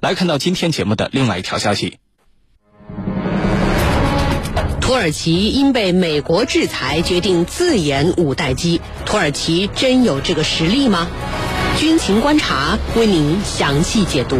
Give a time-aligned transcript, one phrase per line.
[0.00, 1.98] 来看到今天节目的另外一条消息。
[4.80, 8.80] 土耳其因被美国制裁，决定自研五代机。
[9.04, 11.06] 土耳其真有这个实力吗？
[11.78, 14.36] 军情观察为您详细解读。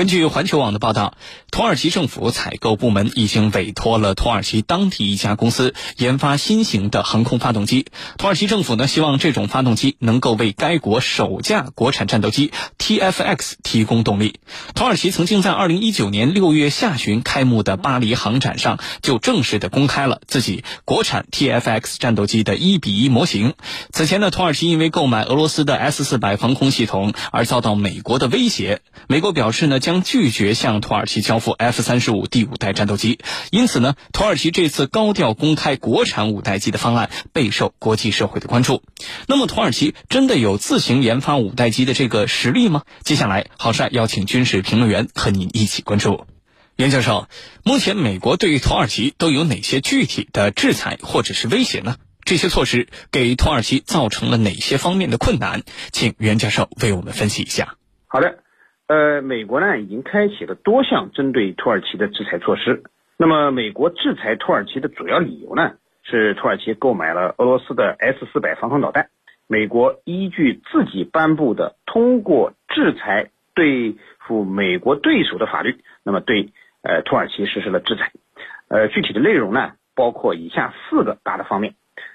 [0.00, 1.12] 根据环球网的报道，
[1.50, 7.84] 土耳其政府采购部门已经委托了土耳其当地一家公司研发新型的航空发动机。
[8.16, 14.40] 土耳其政府呢，希望这种发动机能够为该国首架国产战斗机 TFX 提供动力。
[14.74, 23.52] 土耳其曾经在2019年6月下旬开幕的巴黎航展上，就正式的公开了自己国产 TFX 战斗机的一比一模型。
[23.92, 29.89] 此前呢，土耳其因为购买俄罗斯的 S400 防空系统而遭到美国的威胁，美国表示呢将。
[29.90, 33.18] 将拒绝向土耳其交付 F 三十五第五代战斗机，
[33.50, 38.84] 因此呢，土耳其这次高调公开国产五代机的方案备受国际社会的关注。
[39.26, 42.84] 那么，土耳其真的有自行研发五代机的这个实力吗？
[43.02, 46.24] 接下来，郝帅邀请军事评论员和您一起关注。
[46.76, 47.26] 袁教授，
[47.64, 51.96] 目前美国对于土耳其都有哪些具体的制裁或者是威胁呢？
[52.24, 55.64] 这些措施给土耳其造成了哪些方面的困难？
[55.90, 57.74] 请袁教授为我们分析一下。
[58.06, 58.44] 好的。
[58.90, 62.82] 呃，美国呢已经开启了多项针对土耳其的制裁措施。
[63.16, 69.10] 那么，美国制裁土耳其的主要理由呢，是土耳其购买了俄罗斯的 S 四百防空导弹。
[69.46, 73.94] 美国依据自己颁布的通过制裁对
[74.26, 76.48] 付美国对手的法律，那么对
[76.82, 78.10] 呃土耳其实施了制裁。
[78.66, 81.74] 呃，具体的内容呢，包括以下四个大的方面。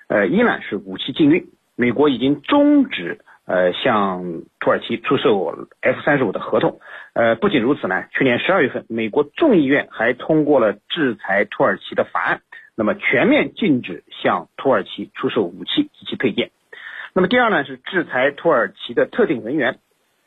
[0.10, 3.22] 呃，一呢是武器禁运，美国已经终止。
[3.46, 6.80] 呃，向土耳其出售 F 三十五的合同。
[7.14, 12.42] 呃，不仅如此呢，去年十二月份，美国众议院还通过了制裁土耳其的法案，
[12.76, 16.50] 那么全面禁止向土耳其出售武器及其配件。
[17.14, 19.78] 那么第二呢，是制裁土耳其的特定人员。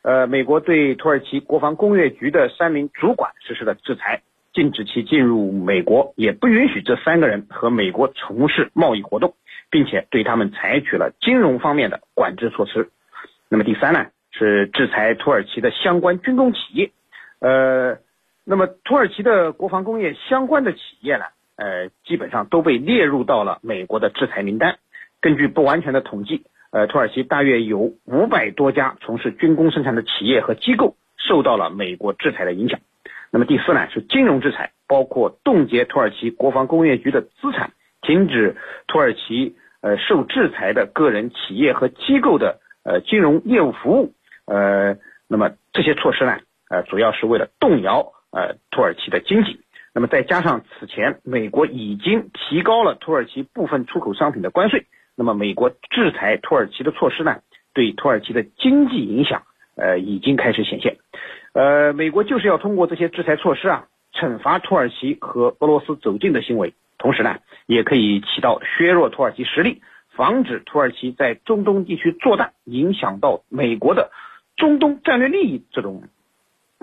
[0.01, 4.21] 呃，美国对土耳其国防工业局的三名主管实施了制裁，
[4.53, 9.35] 禁止其进入美国，也不允许这三个人和美国从事贸易活动，
[9.69, 12.89] 并且对他们采取了金融方面的管制措施。
[13.51, 16.91] 那么第三呢，是制裁土耳其的相关军工企业，
[17.39, 17.97] 呃，
[18.45, 24.77] 那么土耳其的国防工业相关的企业呢，呃，基本上都被列入到了美国的制裁名单。
[25.19, 32.79] 根据不完全的统计，呃，土耳其大约有五百多家从事军工生产的企业和机构受到了美国制裁的影响。
[33.31, 37.71] 那么第四呢，是金融制裁，包括冻结土耳其国防工业局的资产，
[38.03, 38.55] 停止
[38.85, 42.59] 土耳其呃受制裁的个人、企业和机构的。
[42.89, 44.13] 呃，金融业务服务，
[44.45, 46.39] 呃，那么这些措施呢，
[46.71, 49.61] 呃，主要是为了动摇呃土耳其的经济。
[49.93, 57.41] 那么再加上此前美国已经提高了土耳其部分出口商品的关税，那么美国制裁土耳其的措施呢，
[57.75, 59.43] 对土耳其的经济影响
[59.75, 60.97] 呃已经开始显现。
[61.53, 63.85] 呃，美国就是要通过这些制裁措施啊，
[64.15, 69.83] 惩罚土耳其和俄罗斯走近的行为，同时呢，也可以起到削弱土耳其实力。
[70.19, 74.11] 防止土耳其在中东地区做大，影响到美国的
[74.57, 76.03] 中东战略利益这种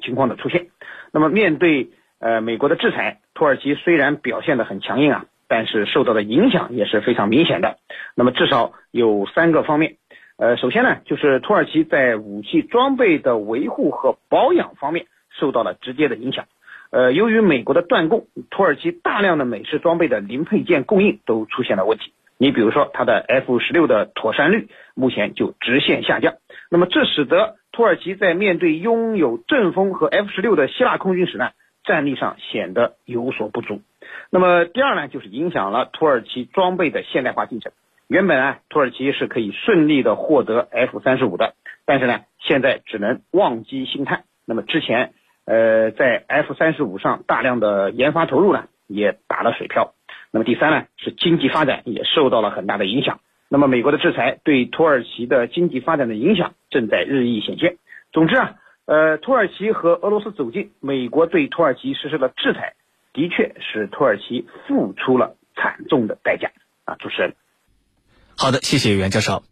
[0.03, 0.69] 情况的出现。
[1.13, 7.77] 那么，面对呃美国的制裁，土耳其虽然表现得很强硬啊，但是受到的影响也是非常明显的。
[8.15, 9.97] 那么，至少有三个方面。
[10.39, 15.09] 呃，首先呢，就是土耳其在武器装备的维护和保养方面
[15.39, 16.47] 受到了直接的影响。
[16.89, 22.15] 呃，由于美国的断供，土耳其大量的美式装备的零配件供应都出现了问题。
[22.39, 26.35] 你比如说，它的 F 十六的妥善率目前就直线下降，
[26.71, 31.51] 那么这使得土耳其在面对拥有阵风和 F 十六的希腊空军时呢，
[31.85, 33.81] 战力上显得有所不足。
[34.31, 37.73] 那么第二呢，就是影响了土耳其装备的现代化进程。
[38.09, 41.55] 原本啊，土耳其是可以顺利的获得 F 三十五的，
[41.87, 44.25] 但是呢，现在只能望机兴叹。
[44.47, 45.13] 那么之前，
[45.45, 49.96] 呃，在 F 三十五上大量的研发投入呢，也打了水漂。
[50.37, 53.21] 那么第三呢，是经济发展也受到了很大的影响。
[53.49, 57.79] 那么美国的制裁对土耳其的经济发展的影响正在日益显现。
[58.13, 62.75] 总之啊，呃，土耳其和俄罗斯走近，美国对土耳其实施了制裁，
[63.15, 66.51] 的确使土耳其付出了惨重的代价
[66.85, 66.97] 啊！
[66.97, 67.35] 主持人，
[68.37, 69.43] 好的，谢谢袁教授。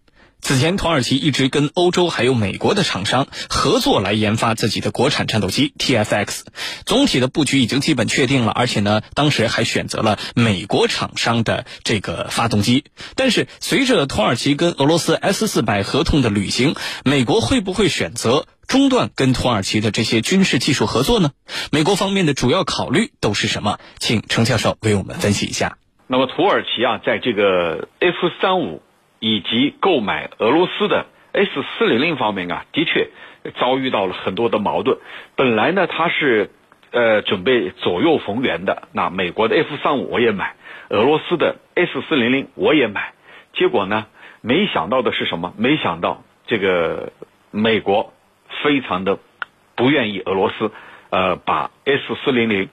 [0.44, 6.43] 此前，土耳其一直跟欧洲还有美国的厂商合作来研发自己的国产战斗机 TFX，
[6.85, 12.85] 总体的布局已经基本确定了，而且呢，当时还选择了美国厂商的这个发动机。
[13.17, 16.75] 但是，随着土耳其跟俄罗斯 S 四百合同的履行，
[17.06, 21.31] 美国会不会选择中断跟土耳其的这些军事技术合作呢？
[21.73, 23.79] 美国方面的主要考虑都是什么？
[23.99, 25.79] 请程教授为我们分析一下。
[26.06, 28.82] 那么，土耳其啊，在这个 F 三五。
[29.25, 31.49] 以及购买俄罗斯的 S
[31.79, 33.09] 四零零方面啊，的确
[33.59, 34.99] 遭遇到了很多的矛盾。
[35.35, 36.50] 本来呢，它是
[36.91, 40.56] 呃准备左右逢源的，那美国的 F 三五我也买，
[40.91, 43.15] 俄罗斯的 S 四零零我也买，
[43.55, 44.09] 结果呢，
[44.43, 45.55] 没想到的是什么？
[45.56, 47.11] 没想到这个
[47.50, 48.12] 美国
[48.62, 49.19] 非常的
[49.75, 50.71] 不愿意俄罗斯
[51.09, 52.69] 呃把 S 四零零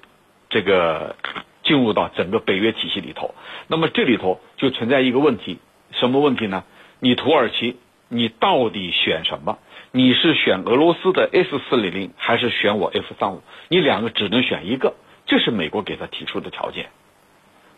[0.50, 1.15] 这个
[1.63, 3.33] 进入到整个北约体系里头。
[3.68, 5.59] 那么这里头就存在一个问题，
[6.01, 6.63] 什么问题呢？
[7.00, 7.77] 你土耳其，
[8.09, 9.59] 你到底选什么？
[9.92, 13.44] 你是选俄罗斯的 S 四零零，还是选我 F 三五？
[13.69, 14.95] 你两个只能选一个，
[15.27, 16.89] 这是美国给他提出的条件。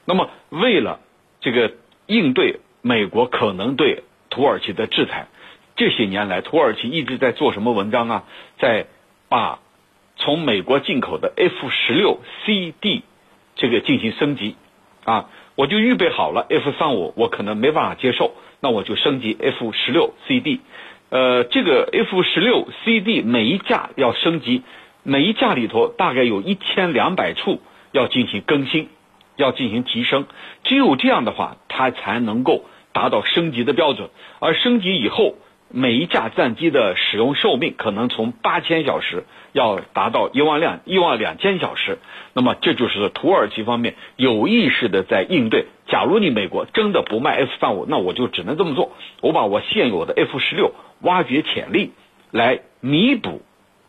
[0.06, 1.02] 那么为了
[1.42, 1.74] 这个
[2.06, 5.28] 应对美国可能对土耳其的制裁，
[5.76, 8.24] 这些年来土耳其一直在做什么文章啊？
[8.58, 8.86] 在
[9.28, 9.60] 把
[10.16, 13.04] 从美国进口的 F 十六 CD
[13.56, 14.56] 这个进行升级
[15.04, 15.30] 啊。
[15.56, 20.62] 我就预备好了 F 三五，我可能没办法接受，那我就升级 F 十六 CD。
[21.10, 24.64] 呃，这个 F 十六 CD 每一架要升级，
[25.04, 27.62] 每一架里头大概有一千两百处
[27.92, 28.90] 要进行更新，
[29.36, 30.26] 要进行提升。
[30.64, 34.10] 只有这样的话，它才能够达到升级的标准。
[34.40, 35.36] 而升级以后，
[35.76, 39.24] 每一架战机的使用寿命可能从八千小时
[39.54, 41.98] 要达到一万两一万两千小时，
[42.34, 45.66] 那么这就是土耳其方面有意识的在应对。
[45.88, 48.92] 假如你美国真的不卖 F 三五，那我就只能这么做，
[49.22, 51.94] 我把我现有的 F 十六挖掘潜力
[52.30, 53.42] 来弥补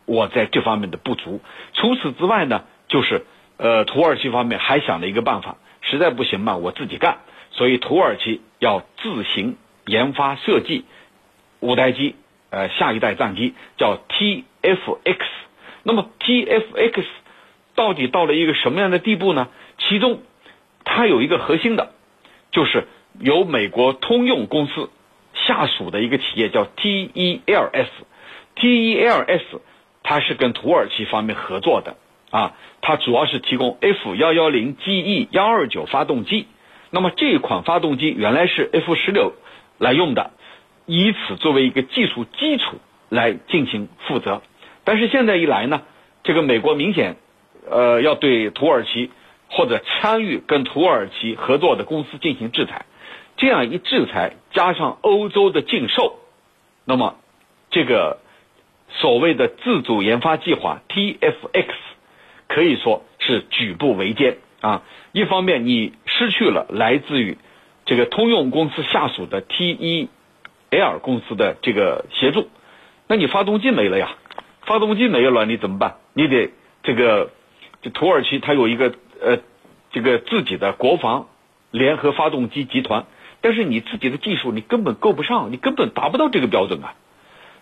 [0.07, 1.43] 我在这方面的不足。
[1.75, 3.27] 除此之外呢，就是
[3.59, 7.19] 呃土耳其方面还想了一个办法，实在不行嘛，我自己干。
[7.51, 10.87] 所以土耳其要自行研发设计。
[11.65, 12.15] 五代机，
[12.51, 15.19] 呃，下一代战机叫 TFX。
[15.83, 17.05] 那么 TFX
[17.75, 19.49] 到底到了一个什么样的地步呢？
[19.79, 20.21] 其中
[20.85, 21.93] 它有一个核心的，
[22.51, 22.87] 就是
[23.19, 24.91] 由美国通用公司
[25.33, 27.89] 下属的一个企业叫 TELS。
[28.57, 29.43] TELS
[30.03, 31.97] 它是跟土耳其方面合作的
[32.31, 36.47] 啊，它主要是提供 F 幺幺零 GE 幺二九发动机。
[36.91, 39.33] 那么这款发动机原来是 F 十六
[39.79, 40.31] 来用的。
[40.87, 42.79] 以此作为一个技术基础
[43.09, 44.43] 来进行负责，
[44.85, 45.83] 但是现在一来呢，
[46.23, 47.17] 这个美国明显，
[47.71, 49.11] 呃，要对土耳其
[49.49, 52.85] 或者参与跟土耳其合作的公司进行制裁，
[53.37, 56.19] 这样一制裁加上欧洲的禁售，
[56.85, 57.17] 那么
[57.71, 58.19] 这个
[58.91, 61.69] 所谓的自主研发计划 TFX
[62.49, 64.83] 可以说是举步维艰啊。
[65.13, 67.39] 一方面你失去了来自于
[67.87, 70.09] 这个通用公司下属的 T 一。
[70.79, 72.49] L 公司的这个协助，
[73.07, 74.11] 那你发动机没了呀？
[74.67, 75.97] 发动机没有了，你怎么办？
[76.15, 76.51] 你得
[76.83, 77.31] 这个，
[77.83, 79.39] 就土耳其它有一个呃，
[79.93, 81.27] 这个自己的国防
[81.71, 83.05] 联合发动机集团，
[83.43, 86.95] 但是你自己的技术你根本够不上，你根本达不到这个标准啊。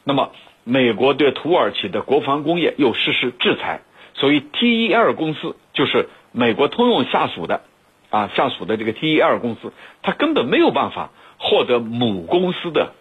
[0.05, 0.31] 那么
[0.63, 3.81] 美国对土耳其的国防工业又实施制裁，
[4.15, 7.63] 所以 TEL 公司就是美国通用下属的
[8.11, 9.73] 啊，下属的这个 TEL 公司，
[10.03, 12.93] 它根本没有办法获得母公司的。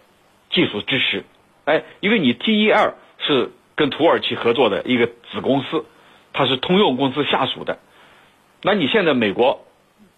[0.52, 1.24] 技术支持，
[1.64, 5.84] 哎，因为你 T E 二是跟土耳其合作的一个子公司，
[6.32, 7.78] 它是通用公司下属的。
[8.62, 9.64] 那你现在美国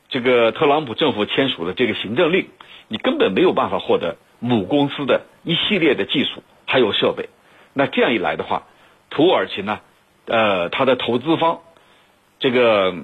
[0.08, 2.48] 这个特朗普政府签署的这个行政令，
[2.88, 7.28] 你根本没有办法获得母公司的一系列的技术还有设备。
[7.72, 8.66] 那这样一来的话，
[9.10, 9.80] 土耳其呢，
[10.26, 11.60] 呃，它的投资方，
[12.38, 12.94] 这个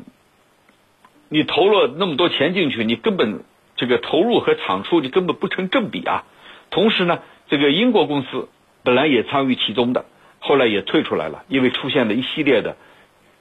[1.28, 3.44] 你投了那么多钱进去，你根本
[3.76, 6.24] 这个投入和产出你根本不成正比啊。
[6.70, 8.48] 同时呢，这个英国公司
[8.82, 10.04] 本来也参与其中的，
[10.38, 12.76] 后来也退出来了，因为出现了一系列的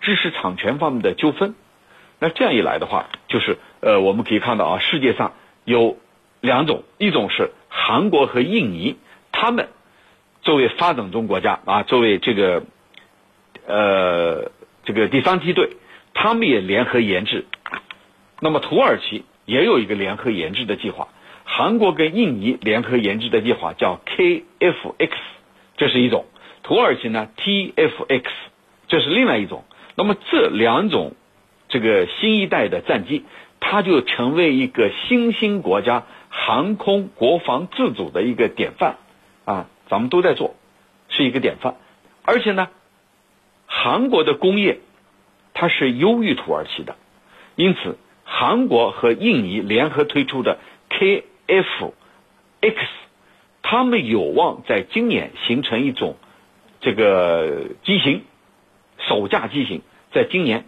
[0.02, 1.56] 知识产权方面的纠纷。
[2.20, 5.34] 那这样一来的话，就是呃，我们可以看到啊，世界上
[5.64, 5.98] 有
[6.42, 8.98] 两种，一种是韩国和印尼，
[9.32, 9.70] 他们
[10.42, 12.64] 作为发展中国家啊，作为这个
[13.68, 14.52] 呃
[14.84, 15.70] 这个第三梯队，
[16.14, 17.46] 他们也联合研制。
[18.42, 21.08] 那么土耳其也有一个联合研制的计划。
[21.52, 25.10] 韩国跟印尼联合研制的计划叫 KFX，
[25.78, 26.26] 这是一种；
[26.62, 28.24] 土耳其呢 TFX，
[28.88, 29.64] 这是另外一种。
[29.96, 31.16] 那么这两种
[31.68, 33.26] 这个新一代的战机，
[33.60, 38.98] 它就成为一个新兴国家航空国防自主的一个典范
[39.44, 39.66] 啊！
[39.90, 40.56] 咱们都在做，
[41.10, 41.76] 是一个典范。
[42.24, 42.70] 而且呢，
[43.66, 44.80] 韩国的工业
[45.56, 46.96] 它是优于土耳其的，
[47.56, 51.26] 因此韩国和印尼联合推出的 K。
[51.50, 51.94] F
[52.62, 52.78] X，
[53.64, 56.16] 他们有望在今年形成一种
[56.80, 58.24] 这个机型，
[59.00, 59.82] 首架机型
[60.14, 60.66] 在今年，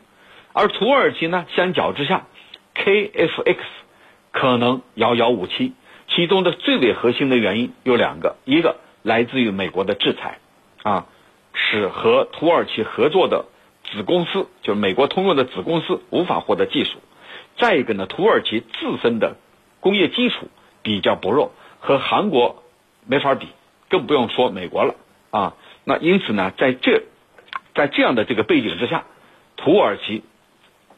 [0.53, 2.25] 而土耳其呢，相较之下
[2.73, 3.59] ，K F X
[4.31, 5.73] 可能遥遥无期。
[6.07, 10.39] 其中的最为核心的原因有两个，一个来自于美国的制裁，
[10.83, 11.05] 啊，
[11.53, 13.45] 使和土耳其合作的
[13.89, 16.97] 子公司，就是美国通用的子公司无法获得技术。
[17.57, 19.37] 再一个呢，土耳其自身的
[19.79, 20.49] 工业基础
[20.81, 22.63] 比较薄弱，和韩国
[23.05, 23.47] 没法比，
[23.89, 24.95] 更不用说美国了
[25.29, 25.55] 啊。
[25.83, 27.03] 那因此呢，在这
[27.75, 29.05] 在这样的这个背景之下，
[29.57, 30.23] 土耳其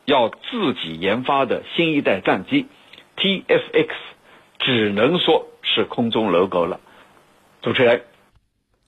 [0.06, 2.68] 要自己研发的新一代战机
[3.18, 3.90] TFX，
[4.60, 6.80] 只能说是空中楼阁了。
[7.62, 8.04] 主持人，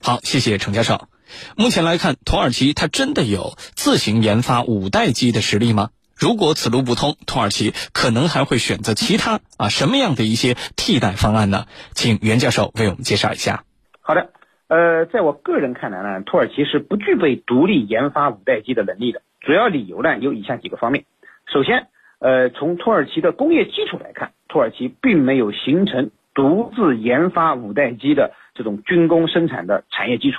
[0.02, 1.08] 好，谢谢程教授。
[1.56, 5.90] 目前来看，土耳其它真的有自行研发五代机的实力吗？
[6.18, 11.66] 如果此路不通，土耳其可能还会选择其他啊什么样的一些替代方案呢？
[11.92, 13.64] 请袁教授为我们介绍一下。
[14.00, 14.30] 好的，
[14.68, 19.22] 呃，在我个人看来呢，土耳其是不具备独立研发五代机的能力的。
[19.40, 21.04] 主要理由呢有以下几个方面。
[21.52, 28.32] 首先，呃，从土耳其的工业基础来看，土耳其并没有形成独自研发五代机的。
[28.56, 30.38] 这种军工生产的产业基础，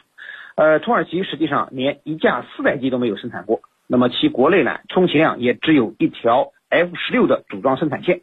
[0.55, 8.21] 呃，土耳其实际上连一架四代机都没有生产过，那么其国内呢，充其量也只有一条 F 十六的组装生产线，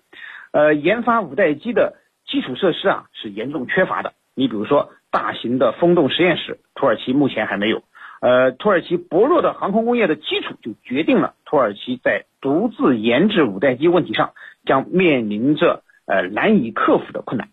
[0.53, 4.13] 呃，研发五代机的基础设施啊是严重缺乏的。
[4.35, 7.83] 你比如说大型的风洞实验室，土耳其目前还没有。
[8.21, 14.33] 呃，土耳其薄弱的航空工业的基础就决定了土耳其在独自研制五代机问题上
[14.65, 17.49] 将面临着呃难以克服的困难。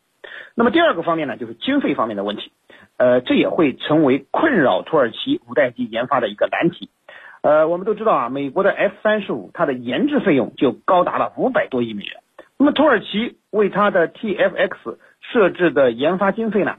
[0.56, 2.52] 那么第二个方面呢，就是经费方面的问题，
[2.98, 6.90] 呃，这也会成为困扰土耳其五代机研发的一个难题。
[7.42, 12.22] 呃，我们都知道啊，美国的 F 三十五它的研制费用就高达了五百多亿美元，
[12.58, 16.78] 那么土耳其为它的 TFX 设置的研发经费呢，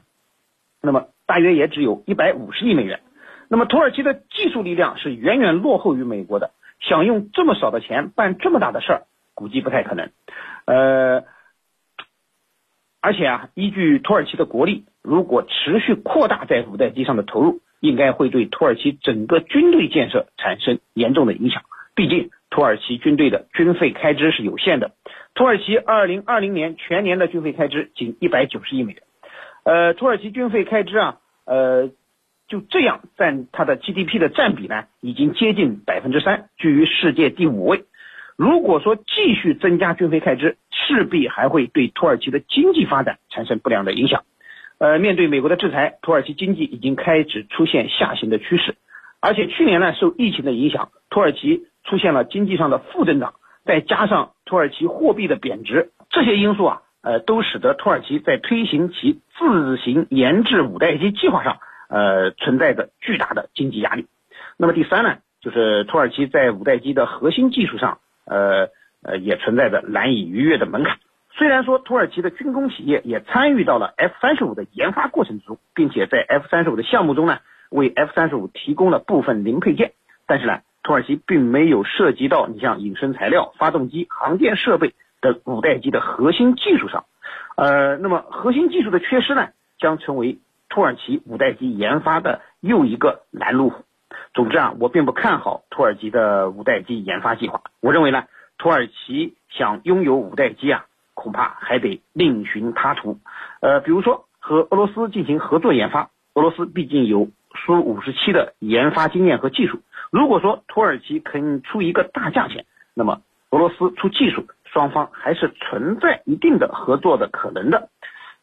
[0.81, 3.01] 那么大约也只有一百五十亿美元。
[3.49, 9.03] 那么土耳其的技术力量是远远落后于美国的，想用这么少的钱办这么大的事儿，
[9.33, 10.11] 估计不太可能。
[10.65, 11.23] 呃。
[13.05, 21.63] 而且啊，依据土耳其的国力，如果持续扩大在五代机上的投入，应该会对土耳其整个军队建设产生严重的影响。
[21.95, 24.91] 毕竟土耳其军队的军费开支是有限的，
[25.35, 29.03] 土耳其二零二零年全年的军费开支仅一百九十亿美元。
[29.65, 31.89] 呃，土耳其军费开支啊，呃，
[32.47, 37.83] 就这样占它的 GDP 的占比呢，已经接近百分之三，居于世界第五位。
[38.37, 44.23] 如果说继续增加军费开支，势必还会对土耳其的经济发展产生不良的影响。
[44.83, 48.75] 呃，面对美国的制裁，土耳其经济已经开始出现下行的趋势，
[49.21, 64.07] 而且去年呢，受疫情的影响，土耳其出现了经济上的负增长，再加上土耳其货币的贬值，这些因素啊，呃，都使得土耳其在推行其自行研制五代机计划上，呃，存在着巨大的经济压力。
[64.57, 67.99] 那么第三呢，就是土耳其在五代机的核心技术上。
[68.25, 68.67] 呃
[69.01, 70.97] 呃，也存在着难以逾越的门槛。
[71.35, 79.93] 虽然说土耳其的军工企业也参与到了 F 三十五的研发过程中，并且在 F 三十五的项目中呢，为 F 三十五提供了部分零配件，
[80.27, 87.05] 但是呢，土耳其并没有涉及到你像隐身材料、发动机、航电设备等五代机的核心技术上。
[87.55, 89.49] 呃，那么核心技术的缺失呢，
[89.79, 93.83] 将成为土耳其五代机研发的又一个拦路虎。
[94.35, 97.61] 总之啊，我并不看好土耳其的五代机研发计划。
[97.81, 98.25] 我认为呢，
[98.59, 103.19] 土耳其想拥有五代机啊，恐怕还得另寻他途。
[103.61, 107.29] 呃，比如说和俄罗斯进行合作研发，俄罗斯毕竟有
[107.65, 109.81] 苏五十七的研发经验和技术。
[110.11, 117.89] 如果说土耳其肯出一个大价钱，那么俄罗斯出技术，双方还是存在一定的合作的可能的。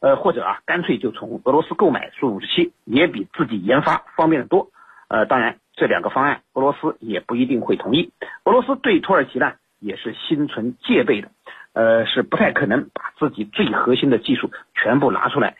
[0.00, 4.68] 呃，或者啊，干脆就从俄罗斯购买苏五十七，也比自己研发方便的多。
[5.08, 8.10] 呃，当然，这两个方案俄罗斯也不一定会同意。
[8.44, 11.28] 俄罗斯对土耳其呢也是心存戒备的，
[11.72, 15.56] 呃，是不太可能把自己最核心的技术全部拿出来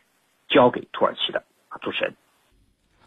[0.49, 1.45] 交给土耳其的。
[1.81, 2.15] 主持人，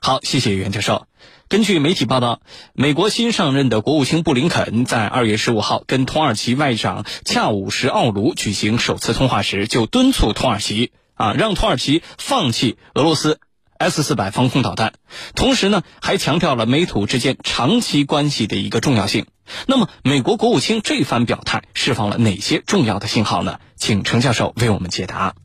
[0.01, 1.05] 好，谢谢袁教授。
[1.48, 2.41] 根据媒体报道，
[2.74, 13.39] 美国新上任的国务卿布林肯在二月十五号跟土耳其外长恰武什奥卢举行首次通话时，就敦促土耳其啊，让土耳其放弃俄罗斯。
[13.83, 14.93] S 四百防空导弹，
[15.35, 19.25] 同时呢，还强调了美土之间长期关系的一个重要性。
[19.67, 23.59] 那么，美国国务卿这番表态释放了哪些重要的信号呢？
[23.75, 25.35] 请程教授为我们解答。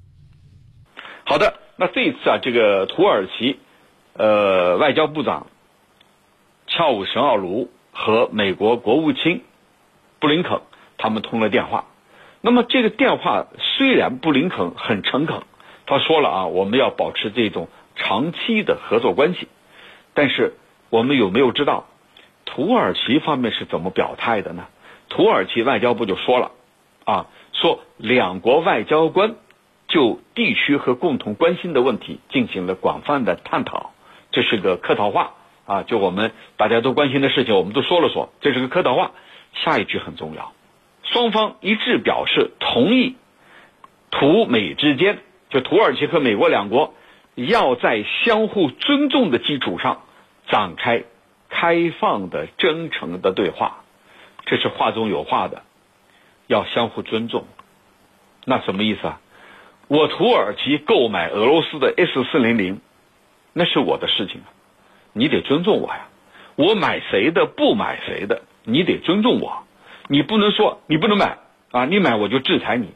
[1.25, 3.59] 好的，那这一次啊，这个土耳其
[4.13, 5.49] 呃外交部长
[6.69, 9.43] 恰武什奥卢和美国国务卿
[10.21, 10.61] 布林肯
[10.97, 11.87] 他们通了电话。
[12.41, 15.43] 那么这个电话虽然布林肯很诚恳，
[15.87, 17.69] 他说了啊，我们要保持这种。
[17.99, 19.49] 长期的合作关系，
[20.15, 20.55] 但是
[20.89, 21.87] 我们有没有知道
[22.47, 24.67] 土耳其方面是怎么表态的呢？
[25.11, 26.53] 土耳其外交部就说了，
[27.05, 29.35] 啊，说两国外交官
[29.89, 33.93] 就地区和共同关心的问题进行了广泛的探讨。
[34.31, 35.35] 这是个客套话
[35.67, 39.11] 啊，就我们大家都关心的事情，我们都说了说，这是个客套话。
[39.55, 40.53] 下一句很重要，
[41.03, 43.17] 双方一致表示同意，
[44.11, 46.95] 土美之间，就土耳其和美国两国
[47.47, 50.03] 要在相互尊重的基础上
[50.49, 51.05] 展开
[51.49, 53.85] 开放的、真诚的对话。
[54.45, 55.63] 这是话中有话的，
[56.49, 57.47] 要相互尊重。
[58.45, 59.21] 那什么意思啊？
[59.87, 62.81] 我土耳其购买俄罗斯的 S 四零零，
[63.53, 64.51] 那是我的事情啊，
[65.13, 66.09] 你得尊重我呀。
[66.57, 69.63] 我买谁的不买谁的，你得尊重我。
[70.09, 71.39] 你不能说你不能买
[71.71, 72.89] 啊，你买我就制裁你，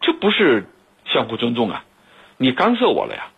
[0.00, 0.68] 这不是
[1.06, 1.84] 相互尊重啊？
[2.36, 3.31] 你干涉我了呀。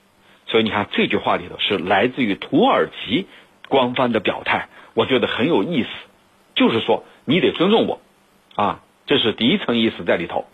[0.55, 3.27] 所以你看这句话里头是来自于土耳其
[3.69, 5.89] 官方的表态，我觉得很有意思，
[6.55, 7.03] 就是说。
[7.25, 8.01] 你得尊重我，
[8.55, 10.45] 啊，这是第一层意思在里头，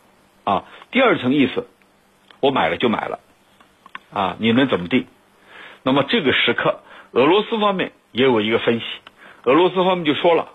[0.45, 1.67] 啊，第二层意思，
[2.41, 3.19] 我买了就买了，
[4.11, 5.07] 啊，你能怎么地？
[5.83, 6.81] 那么这个时刻，
[7.11, 8.87] 俄罗斯方面也有一个分析，
[9.43, 10.49] 俄罗斯方面就说了，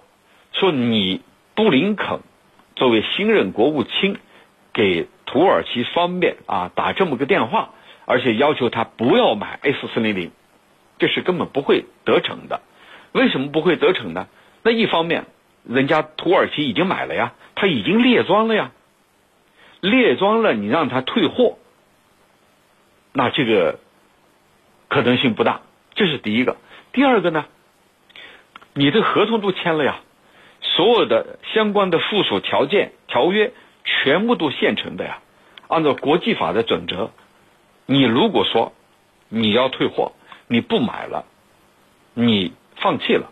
[0.54, 1.22] 说你
[1.54, 2.22] 布林肯
[2.76, 4.18] 作为新任国务卿，
[4.74, 7.74] 给土耳其方面啊打这么个电话，
[8.06, 10.32] 而且要求他不要买 S 四零零，
[10.98, 12.62] 这是根本不会得逞的。
[13.12, 14.28] 为什么不会得逞呢？
[14.64, 15.26] 那一方面。
[15.68, 18.72] 人家土耳其已经买了呀，他已经列装了呀，
[19.82, 21.58] 列装了，你让他退货，
[23.14, 23.80] 那这个
[24.88, 25.62] 可能性不大，
[25.96, 26.58] 这是第一个。
[26.94, 27.46] 第二个呢，
[28.76, 30.02] 你的合同都签了呀，
[30.62, 33.52] 所有的相关的附属条件、条约
[33.84, 35.18] 全部都现成的呀，
[35.68, 37.10] 按照国际法的准则，
[37.86, 38.74] 你如果说
[39.30, 40.14] 你要退货，
[40.48, 41.26] 你不买了，
[42.14, 43.32] 你放弃了，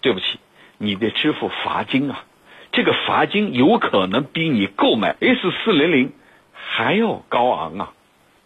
[0.00, 0.38] 对不起。
[0.76, 2.24] 你得支付罚金啊，
[2.72, 6.12] 这个罚金有可能比你购买 S 四零零
[6.52, 7.92] 还要高昂啊，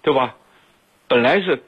[0.02, 0.36] 对吧？
[1.08, 1.62] 本来是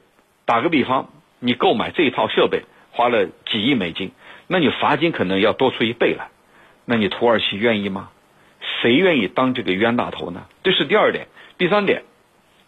[0.45, 4.11] 打个比方，你购买这一套设备花了几亿美金，
[4.47, 6.29] 那你罚金可能要多出一倍来，
[6.85, 8.11] 那你土耳其愿意吗？
[8.81, 10.45] 谁愿意当这个冤大头呢？
[10.63, 12.03] 这是第二点，第三点，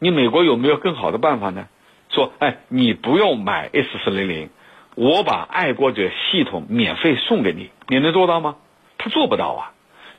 [0.03, 1.69] 你美国有没有更好的办法呢？
[2.09, 4.49] 说，哎，你不用买 S 四零零。
[4.95, 8.57] 我把爱国者系统免费送给你，你能做到吗？
[8.97, 9.71] 他做不到啊，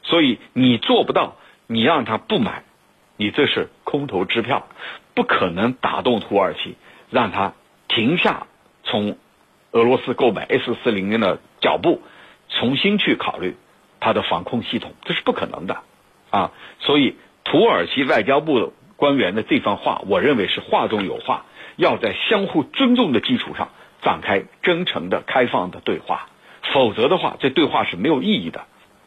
[0.03, 2.65] 所以你做不到，你让他不买，
[3.19, 4.69] 你这是空头支票，
[5.13, 6.77] 不可能打动土耳其，
[7.11, 7.53] 让他
[7.87, 8.47] 停下
[8.85, 9.19] 从
[9.73, 12.01] 俄罗斯购买 S 四零零的脚步，
[12.49, 13.55] 重新去考虑
[14.01, 15.83] 他的防空系统，这是不可能的
[16.31, 16.53] 啊。
[16.81, 21.45] 所以土耳其外交部官员的这番话，我认为是话中有话，
[21.77, 23.69] 要在相互尊重的基础上。
[24.03, 26.29] 展开真诚的、开放的对话，
[26.75, 28.67] 否则的话，这对话是没有意义的。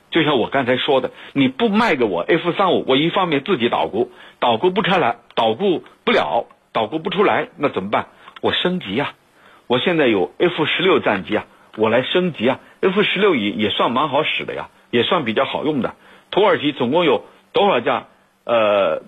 [0.10, 8.08] 就像我刚才说的，你不卖给我 F 三五，我一方面自己捣鼓，捣鼓不出来，捣鼓不了，捣鼓不出来，那怎么办？
[8.42, 9.14] 我升级呀！
[9.68, 11.46] 我现在有 F 十六战机啊，
[11.78, 15.94] 我来升级啊！F 十六也也算蛮好使的呀，也算比较好用的。
[16.32, 18.08] 土耳其总共有多少架
[18.46, 19.04] 呃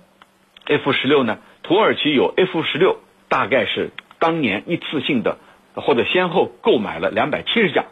[0.69, 1.39] F 十六呢？
[1.63, 5.37] 土耳其有 F 十六，大概是当年一次性的。
[5.75, 7.85] 或者先后购买了两百七十架，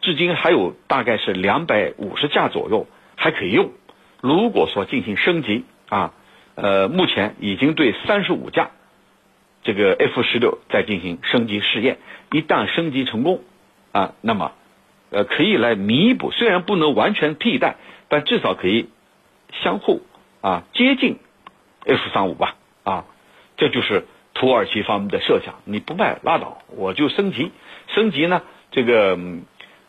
[0.00, 2.86] 至今还有大概是两百五十架左右
[3.16, 3.72] 还可以用。
[4.22, 6.14] 如果说进行升级啊，
[6.54, 8.70] 呃，目前已经对三十五架
[9.62, 11.98] 这个 F 十六在进行升级试验。
[12.30, 13.42] 一旦升级成功
[13.90, 14.52] 啊，那么
[15.10, 17.76] 呃可以来弥补，虽然不能完全替代，
[18.08, 18.88] 但至少可以
[19.62, 20.00] 相互
[20.40, 21.18] 啊接近
[21.86, 23.04] F 三五吧啊，
[23.56, 24.06] 这就是。
[24.34, 27.52] 土耳其方面的设想，你不卖拉倒，我就升级，
[27.94, 28.40] 升级呢，
[28.70, 29.18] 这个，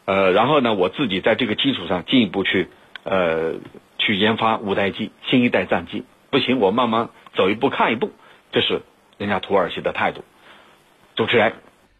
[0.03, 2.67] 呃，然后呢，我自己在这个基础上进一步去，
[3.03, 3.53] 呃，
[3.99, 8.11] 去研发五代机、新一代战机，不行，我慢慢走一步看一步，
[8.51, 8.81] 这是
[9.17, 10.25] 人家土耳其的态度。
[11.15, 11.53] 主持人，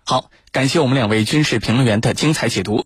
[0.06, 2.82] 好，感谢我们两位军事评论员的精彩解读。